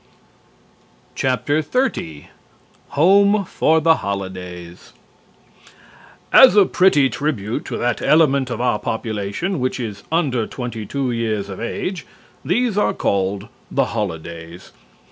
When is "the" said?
3.79-3.97, 13.69-13.85